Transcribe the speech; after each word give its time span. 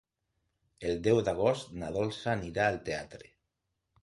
El 0.91 1.03
deu 1.07 1.21
d'agost 1.27 1.75
na 1.83 1.91
Dolça 1.99 2.33
anirà 2.35 2.67
al 2.71 2.81
teatre. 2.89 3.31